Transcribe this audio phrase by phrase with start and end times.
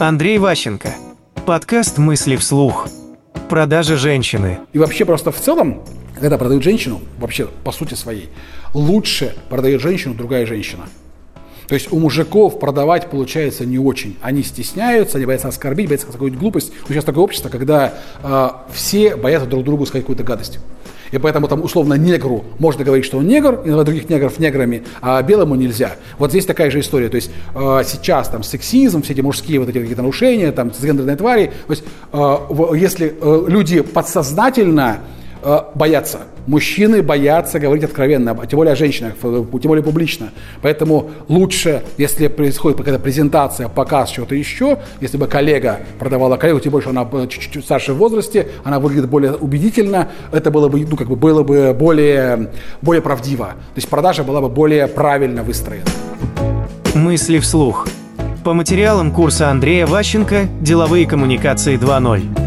[0.00, 0.92] Андрей Ващенко.
[1.46, 2.88] Подкаст «Мысли вслух».
[3.48, 4.58] Продажа женщины.
[4.72, 5.82] И вообще просто в целом,
[6.18, 8.28] когда продают женщину, вообще по сути своей,
[8.74, 10.88] лучше продает женщину другая женщина.
[11.68, 14.16] То есть у мужиков продавать получается не очень.
[14.20, 16.72] Они стесняются, они боятся оскорбить, боятся какую-нибудь глупость.
[16.88, 20.58] Но сейчас такое общество, когда э, все боятся друг другу сказать какую-то гадость.
[21.14, 24.82] И поэтому там условно негру можно говорить, что он негр, и называть других негров неграми,
[25.00, 25.92] а белому нельзя.
[26.18, 27.08] Вот здесь такая же история.
[27.08, 31.14] То есть э, сейчас там сексизм, все эти мужские вот эти какие-то нарушения, там гендерные
[31.14, 31.52] твари.
[31.68, 32.36] То есть э,
[32.76, 35.02] если э, люди подсознательно
[35.74, 36.20] боятся.
[36.46, 40.30] Мужчины боятся говорить откровенно, тем более о женщинах, тем более публично.
[40.60, 46.72] Поэтому лучше, если происходит какая-то презентация, показ чего-то еще, если бы коллега продавала коллегу, тем
[46.72, 51.08] больше она чуть-чуть старше в возрасте, она выглядит более убедительно, это было бы, ну, как
[51.08, 52.50] бы было бы более,
[52.82, 53.46] более правдиво.
[53.46, 55.86] То есть продажа была бы более правильно выстроена.
[56.94, 57.88] Мысли вслух.
[58.44, 62.43] По материалам курса Андрея Ващенко «Деловые коммуникации 2.0».